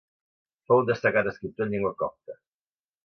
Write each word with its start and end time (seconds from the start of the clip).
Fou 0.71 0.79
un 0.83 0.87
destacat 0.87 1.29
escriptor 1.33 1.67
en 1.67 1.73
llengua 1.75 1.93
copta. 2.01 2.39